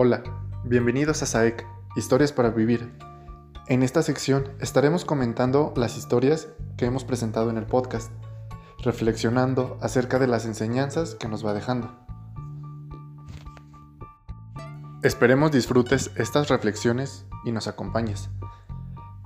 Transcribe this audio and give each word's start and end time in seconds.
Hola, 0.00 0.22
bienvenidos 0.62 1.24
a 1.24 1.26
SAEC, 1.26 1.66
Historias 1.96 2.30
para 2.30 2.50
Vivir. 2.50 2.92
En 3.66 3.82
esta 3.82 4.00
sección 4.04 4.48
estaremos 4.60 5.04
comentando 5.04 5.74
las 5.74 5.98
historias 5.98 6.46
que 6.76 6.84
hemos 6.84 7.02
presentado 7.02 7.50
en 7.50 7.56
el 7.56 7.66
podcast, 7.66 8.12
reflexionando 8.84 9.76
acerca 9.82 10.20
de 10.20 10.28
las 10.28 10.46
enseñanzas 10.46 11.16
que 11.16 11.26
nos 11.26 11.44
va 11.44 11.52
dejando. 11.52 11.90
Esperemos 15.02 15.50
disfrutes 15.50 16.12
estas 16.14 16.48
reflexiones 16.48 17.26
y 17.44 17.50
nos 17.50 17.66
acompañes. 17.66 18.30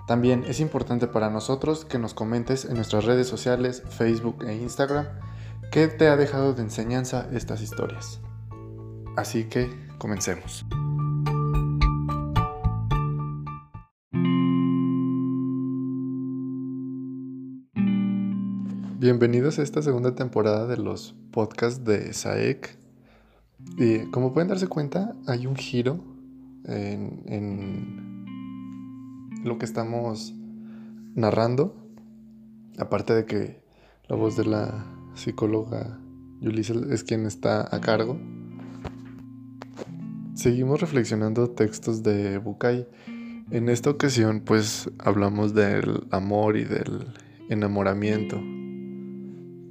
También 0.06 0.42
es 0.48 0.58
importante 0.58 1.06
para 1.06 1.28
nosotros 1.28 1.84
que 1.84 1.98
nos 1.98 2.14
comentes 2.14 2.64
en 2.64 2.76
nuestras 2.76 3.04
redes 3.04 3.28
sociales, 3.28 3.82
Facebook 3.90 4.42
e 4.46 4.54
Instagram, 4.54 5.04
qué 5.70 5.88
te 5.88 6.08
ha 6.08 6.16
dejado 6.16 6.54
de 6.54 6.62
enseñanza 6.62 7.28
estas 7.30 7.60
historias. 7.60 8.22
Así 9.18 9.44
que 9.44 9.81
comencemos. 10.02 10.66
Bienvenidos 18.98 19.60
a 19.60 19.62
esta 19.62 19.80
segunda 19.80 20.16
temporada 20.16 20.66
de 20.66 20.76
los 20.76 21.14
podcasts 21.30 21.84
de 21.84 22.12
SAEC. 22.12 22.76
Y 23.78 24.10
como 24.10 24.32
pueden 24.32 24.48
darse 24.48 24.66
cuenta, 24.66 25.14
hay 25.28 25.46
un 25.46 25.54
giro 25.54 26.02
en, 26.64 27.22
en 27.26 28.24
lo 29.44 29.56
que 29.58 29.66
estamos 29.66 30.34
narrando. 31.14 31.76
Aparte 32.76 33.14
de 33.14 33.24
que 33.24 33.62
la 34.08 34.16
voz 34.16 34.36
de 34.36 34.46
la 34.46 34.84
psicóloga 35.14 36.00
Yulisa 36.40 36.74
es 36.90 37.04
quien 37.04 37.24
está 37.24 37.72
a 37.72 37.80
cargo. 37.80 38.18
Seguimos 40.42 40.80
reflexionando 40.80 41.50
textos 41.50 42.02
de 42.02 42.38
Bukai. 42.38 42.88
En 43.52 43.68
esta 43.68 43.90
ocasión 43.90 44.40
pues 44.40 44.90
hablamos 44.98 45.54
del 45.54 46.00
amor 46.10 46.56
y 46.56 46.64
del 46.64 47.06
enamoramiento. 47.48 48.42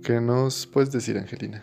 ¿Qué 0.02 0.22
nos 0.22 0.68
puedes 0.68 0.94
decir, 0.94 1.18
Angelina? 1.18 1.62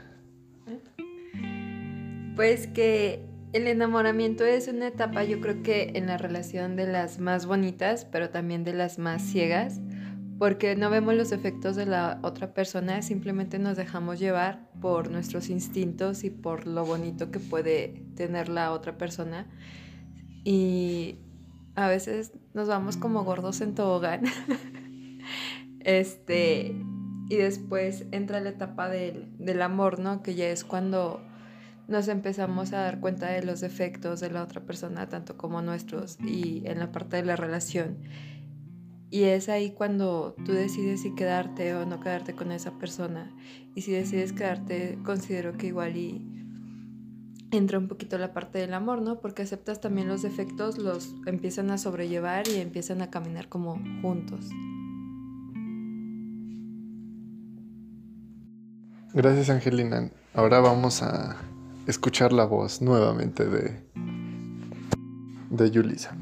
Pues 2.36 2.66
que 2.66 3.24
el 3.54 3.66
enamoramiento 3.66 4.44
es 4.44 4.68
una 4.68 4.88
etapa 4.88 5.24
yo 5.24 5.40
creo 5.40 5.62
que 5.62 5.92
en 5.94 6.06
la 6.06 6.18
relación 6.18 6.76
de 6.76 6.86
las 6.86 7.18
más 7.18 7.46
bonitas, 7.46 8.04
pero 8.04 8.28
también 8.28 8.62
de 8.62 8.74
las 8.74 8.98
más 8.98 9.22
ciegas, 9.22 9.80
porque 10.38 10.76
no 10.76 10.88
vemos 10.88 11.14
los 11.14 11.32
efectos 11.32 11.74
de 11.74 11.86
la 11.86 12.20
otra 12.22 12.54
persona, 12.54 13.02
simplemente 13.02 13.58
nos 13.58 13.76
dejamos 13.76 14.20
llevar 14.20 14.70
por 14.80 15.10
nuestros 15.10 15.48
instintos 15.48 16.22
y 16.22 16.30
por 16.30 16.66
lo 16.66 16.84
bonito 16.84 17.30
que 17.30 17.40
puede 17.40 18.04
tener 18.14 18.48
la 18.48 18.72
otra 18.72 18.96
persona. 18.96 19.46
Y 20.44 21.18
a 21.74 21.88
veces 21.88 22.32
nos 22.54 22.68
vamos 22.68 22.96
como 22.96 23.24
gordos 23.24 23.60
en 23.60 23.74
tobogán. 23.74 24.22
este, 25.80 26.74
y 27.28 27.36
después 27.36 28.06
entra 28.12 28.40
la 28.40 28.50
etapa 28.50 28.88
del, 28.88 29.26
del 29.38 29.60
amor, 29.60 29.98
¿no? 29.98 30.22
Que 30.22 30.36
ya 30.36 30.48
es 30.48 30.64
cuando 30.64 31.20
nos 31.88 32.06
empezamos 32.06 32.72
a 32.72 32.82
dar 32.82 33.00
cuenta 33.00 33.26
de 33.28 33.42
los 33.42 33.60
defectos 33.60 34.20
de 34.20 34.30
la 34.30 34.44
otra 34.44 34.60
persona, 34.60 35.08
tanto 35.08 35.36
como 35.36 35.62
nuestros, 35.62 36.18
y 36.20 36.62
en 36.66 36.78
la 36.78 36.92
parte 36.92 37.16
de 37.16 37.24
la 37.24 37.34
relación. 37.34 37.98
Y 39.10 39.22
es 39.22 39.48
ahí 39.48 39.70
cuando 39.70 40.34
tú 40.44 40.52
decides 40.52 41.02
si 41.02 41.14
quedarte 41.14 41.74
o 41.74 41.86
no 41.86 42.00
quedarte 42.00 42.34
con 42.34 42.52
esa 42.52 42.78
persona. 42.78 43.34
Y 43.74 43.82
si 43.82 43.92
decides 43.92 44.32
quedarte, 44.32 44.98
considero 45.02 45.56
que 45.56 45.68
igual 45.68 45.96
y 45.96 46.26
entra 47.50 47.78
un 47.78 47.88
poquito 47.88 48.18
la 48.18 48.32
parte 48.34 48.58
del 48.58 48.74
amor, 48.74 49.00
¿no? 49.00 49.20
Porque 49.20 49.42
aceptas 49.42 49.80
también 49.80 50.08
los 50.08 50.22
defectos, 50.22 50.78
los 50.78 51.14
empiezan 51.26 51.70
a 51.70 51.78
sobrellevar 51.78 52.48
y 52.48 52.56
empiezan 52.56 53.00
a 53.00 53.10
caminar 53.10 53.48
como 53.48 53.80
juntos. 54.02 54.50
Gracias 59.14 59.48
Angelina. 59.48 60.10
Ahora 60.34 60.60
vamos 60.60 61.02
a 61.02 61.36
escuchar 61.86 62.32
la 62.32 62.44
voz 62.44 62.82
nuevamente 62.82 63.46
de, 63.46 63.80
de 65.50 65.70
Yulisa. 65.70 66.14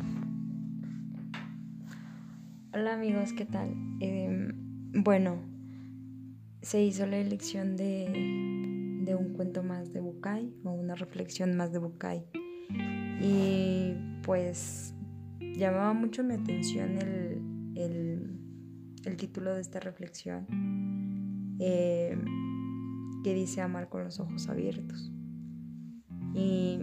Amigos, 3.06 3.33
¿qué 3.34 3.44
tal? 3.44 3.72
Em, 4.00 4.53
bueno, 4.93 5.39
se 6.61 6.83
hizo 6.83 7.06
la 7.06 7.19
elección 7.19 7.77
de, 7.77 9.15
un 9.17 9.33
cuento 9.34 9.62
más 9.62 9.93
de 9.93 10.00
Bukai 10.00 10.53
o 10.65 10.72
una 10.72 10.97
reflexión 10.97 11.56
más 11.56 11.71
de 11.72 11.78
Bukai. 11.78 12.27
Y 13.22 13.94
pues 14.25 14.93
llamaba 15.39 15.93
mucho 15.93 16.25
mi 16.25 16.34
atención 16.34 16.99
el, 17.77 19.17
título 19.17 19.55
de 19.55 19.61
esta 19.61 19.78
reflexión, 19.78 20.47
eh, 21.61 22.19
que 23.23 23.34
dice 23.34 23.61
amar 23.61 23.88
con 23.88 24.03
los 24.03 24.19
ojos 24.19 24.49
abiertos. 24.49 25.12
Y 26.34 26.81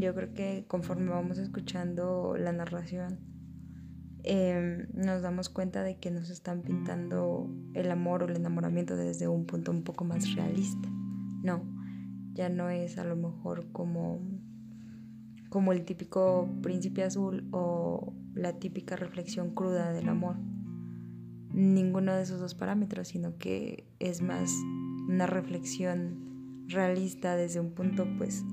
yo 0.00 0.14
creo 0.14 0.32
que 0.32 0.64
conforme 0.66 1.10
vamos 1.10 1.36
escuchando 1.36 2.36
la 2.38 2.52
narración, 2.52 3.31
Em, 4.24 4.86
nos 4.94 5.22
damos 5.22 5.48
cuenta 5.48 5.82
de 5.82 5.96
que 5.96 6.12
nos 6.12 6.30
están 6.30 6.62
pintando 6.62 7.50
el 7.74 7.90
amor 7.90 8.22
o 8.22 8.26
el 8.26 8.36
enamoramiento 8.36 8.96
desde 8.96 9.26
un 9.26 9.46
punto 9.46 9.72
un 9.72 9.82
poco 9.82 10.04
más 10.04 10.34
realista. 10.34 10.88
No, 11.42 11.64
ya 12.32 12.48
no 12.48 12.70
es 12.70 12.98
a 12.98 13.04
lo 13.04 13.16
mejor 13.16 13.72
como, 13.72 14.20
como 15.48 15.72
el 15.72 15.84
típico 15.84 16.48
príncipe 16.62 17.02
azul 17.02 17.48
o 17.50 18.14
la 18.34 18.58
típica 18.60 18.94
reflexión 18.94 19.54
cruda 19.54 19.92
del 19.92 20.08
amor. 20.08 20.36
Ninguno 21.52 22.14
de 22.14 22.22
esos 22.22 22.38
dos 22.38 22.54
parámetros, 22.54 23.08
sino 23.08 23.36
que 23.38 23.88
es 23.98 24.22
más 24.22 24.52
una 25.08 25.26
reflexión 25.26 26.64
realista 26.68 27.34
desde 27.34 27.58
un 27.58 27.72
punto 27.72 28.06
pues 28.16 28.44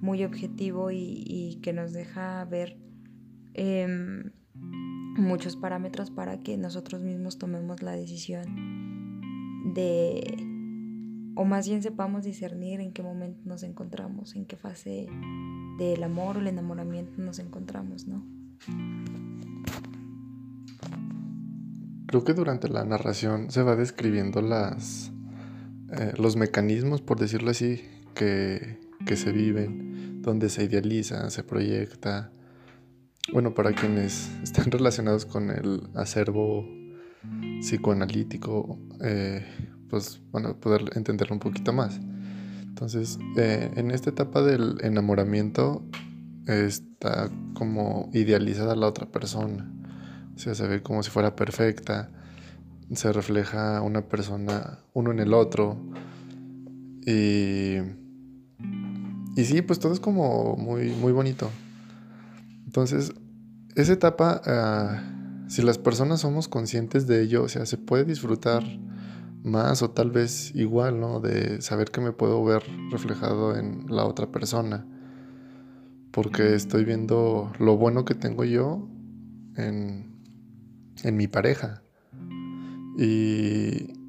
muy 0.00 0.24
objetivo 0.24 0.90
y, 0.90 1.60
que 1.62 1.72
nos 1.72 1.92
deja 1.92 2.44
ver 2.46 2.76
em, 3.54 4.32
muchos 5.16 5.56
parámetros 5.56 6.10
para 6.10 6.40
que 6.40 6.56
nosotros 6.56 7.02
mismos 7.02 7.38
tomemos 7.38 7.82
la 7.82 7.92
decisión 7.92 9.20
de, 9.74 10.22
o 11.34 11.44
más 11.44 11.68
bien 11.68 11.82
sepamos 11.82 12.24
discernir 12.24 12.80
en 12.80 12.92
qué 12.92 13.02
momento 13.02 13.40
nos 13.44 13.62
encontramos, 13.62 14.34
en 14.34 14.46
qué 14.46 14.56
fase 14.56 15.06
del 15.78 16.02
amor 16.02 16.36
o 16.36 16.40
el 16.40 16.48
enamoramiento 16.48 17.20
nos 17.20 17.38
encontramos, 17.38 18.06
¿no? 18.06 18.24
Creo 22.06 22.24
que 22.24 22.34
durante 22.34 22.68
la 22.68 22.84
narración 22.84 23.50
se 23.50 23.62
va 23.62 23.74
describiendo 23.74 24.42
las, 24.42 25.12
eh, 25.92 26.12
los 26.18 26.36
mecanismos, 26.36 27.00
por 27.00 27.18
decirlo 27.18 27.50
así, 27.50 27.80
que, 28.14 28.78
que 29.06 29.16
se 29.16 29.32
viven, 29.32 30.20
donde 30.20 30.50
se 30.50 30.64
idealiza, 30.64 31.30
se 31.30 31.42
proyecta, 31.42 32.30
bueno, 33.30 33.54
para 33.54 33.72
quienes 33.72 34.30
están 34.42 34.70
relacionados 34.70 35.26
con 35.26 35.50
el 35.50 35.88
acervo 35.94 36.66
psicoanalítico, 37.60 38.78
eh, 39.02 39.46
pues 39.88 40.20
van 40.32 40.46
a 40.46 40.54
poder 40.54 40.90
entenderlo 40.96 41.34
un 41.34 41.40
poquito 41.40 41.72
más. 41.72 42.00
Entonces, 42.62 43.18
eh, 43.36 43.70
en 43.76 43.90
esta 43.90 44.10
etapa 44.10 44.42
del 44.42 44.78
enamoramiento 44.82 45.84
está 46.46 47.30
como 47.54 48.10
idealizada 48.12 48.74
la 48.74 48.88
otra 48.88 49.06
persona. 49.06 49.70
O 50.34 50.38
sea, 50.38 50.54
se 50.54 50.66
ve 50.66 50.82
como 50.82 51.02
si 51.02 51.10
fuera 51.10 51.36
perfecta. 51.36 52.10
Se 52.92 53.12
refleja 53.12 53.80
una 53.82 54.08
persona, 54.08 54.80
uno 54.94 55.12
en 55.12 55.20
el 55.20 55.34
otro. 55.34 55.78
Y, 57.06 57.76
y 59.36 59.44
sí, 59.44 59.62
pues 59.62 59.78
todo 59.78 59.92
es 59.92 60.00
como 60.00 60.56
muy, 60.56 60.90
muy 60.90 61.12
bonito. 61.12 61.50
Entonces, 62.72 63.12
esa 63.76 63.92
etapa, 63.92 64.40
ah, 64.46 65.44
si 65.46 65.60
las 65.60 65.76
personas 65.76 66.20
somos 66.20 66.48
conscientes 66.48 67.06
de 67.06 67.20
ello, 67.20 67.42
o 67.42 67.48
sea, 67.50 67.66
se 67.66 67.76
puede 67.76 68.06
disfrutar 68.06 68.64
más 69.44 69.82
o 69.82 69.90
tal 69.90 70.10
vez 70.10 70.54
igual, 70.54 70.98
¿no? 70.98 71.20
De 71.20 71.60
saber 71.60 71.90
que 71.90 72.00
me 72.00 72.12
puedo 72.12 72.42
ver 72.42 72.62
reflejado 72.90 73.54
en 73.58 73.84
la 73.90 74.06
otra 74.06 74.32
persona. 74.32 74.86
Porque 76.12 76.54
estoy 76.54 76.86
viendo 76.86 77.52
lo 77.58 77.76
bueno 77.76 78.06
que 78.06 78.14
tengo 78.14 78.42
yo 78.44 78.88
en, 79.58 80.16
en 81.02 81.16
mi 81.18 81.28
pareja. 81.28 81.82
Y, 82.98 84.01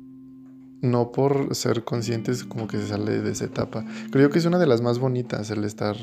no 0.84 1.14
por 1.14 1.56
ser 1.56 1.86
conscientes 1.86 2.44
como 2.44 2.68
que 2.68 2.78
se 2.78 2.88
sale 2.88 3.22
de 3.22 3.32
esa 3.32 3.46
etapa. 3.46 3.86
Creo 4.12 4.30
que 4.30 4.38
es 4.38 4.46
una 4.46 4.60
de 4.60 4.68
las 4.68 4.82
más 4.82 5.00
bonitas 5.00 5.50
el 5.50 5.64
estar, 5.64 5.96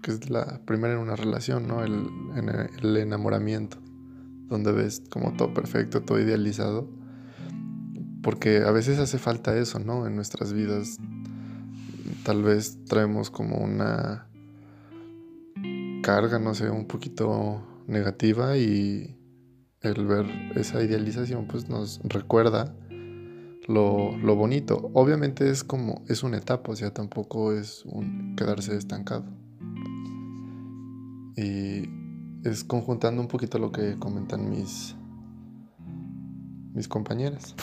que 0.00 0.12
es 0.12 0.30
la 0.30 0.60
primera 0.64 0.94
en 0.94 1.00
una 1.00 1.16
relación, 1.16 1.66
¿no? 1.66 1.82
El, 1.82 2.06
el 2.82 2.96
enamoramiento, 2.96 3.78
donde 4.46 4.70
ves 4.70 5.02
como 5.10 5.32
todo 5.32 5.52
perfecto, 5.52 6.02
todo 6.02 6.20
idealizado. 6.20 6.88
Porque 8.22 8.58
a 8.58 8.70
veces 8.70 9.00
hace 9.00 9.18
falta 9.18 9.56
eso, 9.58 9.80
¿no? 9.80 10.06
En 10.06 10.14
nuestras 10.14 10.52
vidas 10.52 10.98
tal 12.22 12.44
vez 12.44 12.78
traemos 12.84 13.28
como 13.28 13.56
una 13.56 14.28
carga, 16.04 16.38
no 16.38 16.54
sé, 16.54 16.70
un 16.70 16.86
poquito 16.86 17.60
negativa 17.88 18.56
y 18.56 19.16
el 19.80 20.06
ver 20.06 20.26
esa 20.54 20.80
idealización 20.80 21.48
pues 21.48 21.68
nos 21.68 22.00
recuerda 22.04 22.72
lo, 23.70 24.16
lo, 24.18 24.36
bonito. 24.36 24.90
Obviamente 24.94 25.48
es 25.48 25.64
como, 25.64 26.04
es 26.08 26.22
una 26.22 26.38
etapa, 26.38 26.72
o 26.72 26.76
sea, 26.76 26.92
tampoco 26.92 27.52
es 27.52 27.84
un 27.86 28.34
quedarse 28.36 28.76
estancado. 28.76 29.24
Y 31.36 31.88
es 32.44 32.64
conjuntando 32.64 33.22
un 33.22 33.28
poquito 33.28 33.58
lo 33.58 33.70
que 33.72 33.98
comentan 33.98 34.50
mis, 34.50 34.96
mis 36.74 36.88
compañeras. 36.88 37.54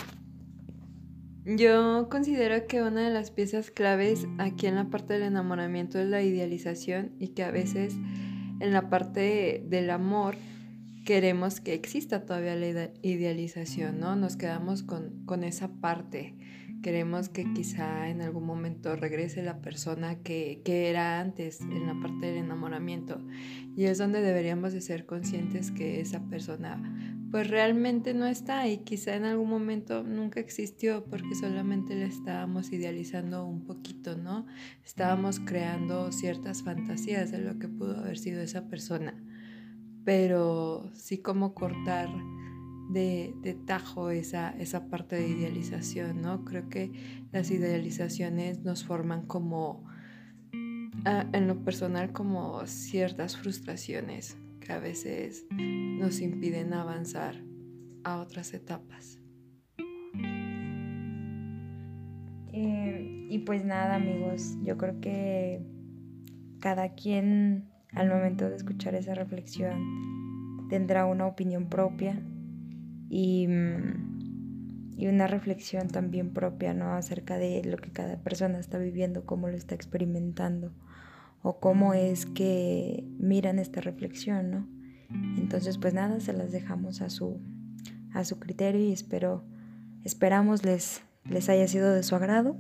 Yo 1.46 2.10
considero 2.10 2.68
que 2.68 2.82
una 2.82 3.02
de 3.08 3.10
las 3.10 3.32
piezas 3.32 3.72
claves 3.72 4.28
aquí 4.38 4.68
en 4.68 4.76
la 4.76 4.90
parte 4.90 5.14
del 5.14 5.24
enamoramiento 5.24 5.98
es 5.98 6.08
la 6.08 6.22
idealización 6.22 7.14
y 7.20 7.30
que 7.30 7.44
a 7.44 7.52
veces 7.52 7.96
en 8.60 8.74
la 8.74 8.90
parte 8.90 9.64
del 9.70 9.90
amor 9.90 10.36
queremos 11.08 11.62
que 11.62 11.74
exista 11.74 12.26
todavía 12.26 12.58
la 12.58 12.92
idealización, 13.02 13.98
¿no? 13.98 14.18
Nos 14.18 14.36
quedamos 14.36 14.84
con, 14.84 15.24
con 15.26 15.46
esa 15.46 15.70
parte. 15.80 16.36
Queremos 16.84 17.30
que 17.30 17.46
quizá 17.54 18.10
en 18.10 18.22
algún 18.22 18.46
momento 18.46 18.94
regrese 18.98 19.42
la 19.42 19.62
persona 19.62 20.22
que, 20.22 20.62
que, 20.66 20.90
era 20.90 21.22
antes 21.22 21.62
en 21.62 21.88
la 21.88 21.98
parte 22.02 22.26
del 22.26 22.40
enamoramiento. 22.40 23.26
Y 23.78 23.86
es 23.86 23.98
donde 23.98 24.20
deberíamos 24.20 24.74
de 24.74 24.82
ser 24.82 25.06
conscientes 25.06 25.72
que 25.72 26.02
esa 26.02 26.28
persona 26.28 26.78
pues 27.32 27.50
realmente 27.50 28.14
no 28.14 28.26
está 28.26 28.68
y 28.68 28.80
quizá 28.80 29.16
en 29.16 29.24
algún 29.24 29.50
momento 29.50 30.04
nunca 30.04 30.42
existió 30.42 31.06
porque 31.06 31.36
solamente 31.36 31.96
le 31.96 32.06
estábamos 32.06 32.74
idealizando 32.74 33.46
un 33.46 33.64
poquito, 33.64 34.18
¿no? 34.18 34.46
Estábamos 34.84 35.40
creando 35.40 36.12
ciertas 36.12 36.64
fantasías 36.64 37.32
de 37.32 37.40
lo 37.40 37.60
que 37.60 37.70
pudo 37.70 37.98
haber 37.98 38.18
sido 38.18 38.42
esa 38.42 38.68
persona, 38.68 39.14
pero 40.08 40.90
sí 40.94 41.18
como 41.18 41.54
cortar 41.54 42.08
de, 42.90 43.60
tajo 43.66 44.10
esa, 44.10 44.52
esa 44.52 44.88
parte 44.88 45.18
de 45.18 45.28
idealización, 45.28 46.22
¿no? 46.22 46.46
Creo 46.46 46.70
que 46.70 46.94
las 47.34 47.52
idealizaciones 47.52 48.64
nos 48.64 48.86
forman 48.86 49.26
como, 49.26 49.84
ah, 51.04 51.26
en 51.34 51.46
lo 51.46 51.62
personal, 51.62 52.14
como 52.14 52.66
ciertas 52.68 53.36
frustraciones 53.36 54.38
que 54.62 54.72
a 54.72 54.80
veces 54.80 55.46
nos 55.52 56.22
impiden 56.22 56.74
avanzar 56.74 57.44
a 58.06 58.22
otras 58.22 58.54
etapas. 58.54 59.20
Eh, 62.54 63.28
y 63.30 63.40
pues 63.40 63.66
nada 63.66 63.96
amigos, 63.96 64.56
yo 64.64 64.78
creo 64.78 65.02
que 65.02 65.62
cada 66.62 66.96
quien 66.96 67.76
al 67.94 68.10
momento 68.10 68.50
de 68.50 68.56
escuchar 68.56 68.96
esa 68.96 69.16
reflexión 69.16 70.68
tendrá 70.70 71.06
una 71.06 71.26
opinión 71.26 71.70
propia 71.70 72.22
y, 73.10 73.48
y, 74.98 75.08
una 75.08 75.28
reflexión 75.28 75.88
también 75.88 76.34
propia, 76.34 76.74
¿no? 76.74 76.94
Acerca 76.94 77.38
de 77.38 77.64
lo 77.64 77.78
que 77.78 77.92
cada 77.92 78.18
persona 78.18 78.60
está 78.60 78.78
viviendo, 78.78 79.26
cómo 79.26 79.48
lo 79.48 79.56
está 79.56 79.76
experimentando 79.76 80.74
o 81.42 81.60
cómo 81.60 81.94
es 81.94 82.26
que 82.26 83.06
miran 83.18 83.60
esta 83.60 83.80
reflexión, 83.80 84.52
¿no? 84.52 84.68
Entonces, 85.38 85.78
pues 85.78 85.94
nada, 85.94 86.20
se 86.20 86.34
las 86.34 86.52
dejamos 86.52 87.02
a 87.02 87.10
su, 87.10 87.40
a 88.14 88.26
su 88.26 88.40
criterio 88.40 88.82
y 88.82 88.92
espero, 88.92 89.46
esperamos 90.04 90.66
les, 90.66 91.02
les 91.24 91.48
haya 91.48 91.68
sido 91.68 91.94
de 91.94 92.04
su 92.04 92.16
agrado. 92.16 92.58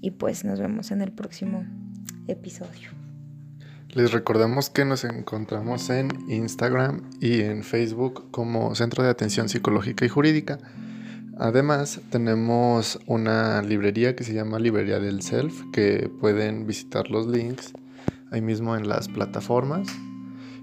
Y 0.00 0.12
pues 0.12 0.44
nos 0.44 0.60
vemos 0.60 0.92
en 0.92 1.02
el 1.02 1.12
próximo 1.12 1.64
episodio. 2.26 2.99
Les 3.92 4.12
recordamos 4.12 4.70
que 4.70 4.84
nos 4.84 5.02
encontramos 5.02 5.90
en 5.90 6.10
Instagram 6.28 7.10
y 7.18 7.40
en 7.40 7.64
Facebook 7.64 8.30
como 8.30 8.76
Centro 8.76 9.02
de 9.02 9.10
Atención 9.10 9.48
Psicológica 9.48 10.04
y 10.04 10.08
Jurídica. 10.08 10.58
Además, 11.36 12.00
tenemos 12.08 13.00
una 13.06 13.62
librería 13.62 14.14
que 14.14 14.22
se 14.22 14.32
llama 14.32 14.60
Librería 14.60 15.00
del 15.00 15.22
Self, 15.22 15.64
que 15.72 16.08
pueden 16.20 16.68
visitar 16.68 17.10
los 17.10 17.26
links 17.26 17.72
ahí 18.30 18.40
mismo 18.40 18.76
en 18.76 18.88
las 18.88 19.08
plataformas 19.08 19.88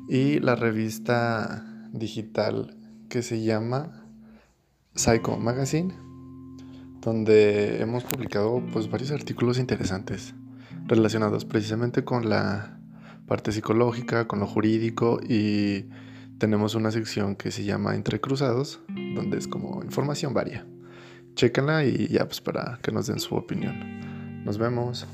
y 0.08 0.40
la 0.40 0.56
revista 0.56 1.66
digital 1.92 2.78
que 3.10 3.24
se 3.24 3.44
llama 3.44 4.06
Psycho 4.96 5.36
Magazine, 5.36 5.94
donde 7.02 7.82
hemos 7.82 8.06
publicado 8.06 8.64
pues 8.72 8.90
varios 8.90 9.12
artículos 9.12 9.60
interesantes 9.60 10.34
relacionados 10.86 11.44
precisamente 11.44 12.06
con 12.06 12.30
la 12.30 12.77
parte 13.28 13.52
psicológica, 13.52 14.28
con 14.28 14.40
lo 14.40 14.48
jurídico 14.48 15.20
y 15.22 15.86
tenemos 16.38 16.76
una 16.76 16.92
sección 16.92 17.36
que 17.36 17.52
se 17.52 17.64
llama 17.64 17.96
Entre 17.96 18.20
Cruzados, 18.20 18.80
donde 18.88 19.38
es 19.38 19.48
como 19.48 19.84
información 19.84 20.34
varia. 20.34 20.66
Chéquenla 21.36 21.86
y 21.86 22.08
ya 22.08 22.26
pues 22.26 22.42
para 22.42 22.80
que 22.82 22.92
nos 22.92 23.08
den 23.08 23.20
su 23.20 23.36
opinión. 23.36 24.44
Nos 24.44 24.58
vemos. 24.58 25.06